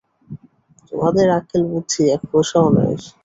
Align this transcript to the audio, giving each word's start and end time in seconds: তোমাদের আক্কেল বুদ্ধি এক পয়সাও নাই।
তোমাদের 0.91 1.27
আক্কেল 1.37 1.63
বুদ্ধি 1.71 2.01
এক 2.15 2.21
পয়সাও 2.31 2.67
নাই। 2.77 2.93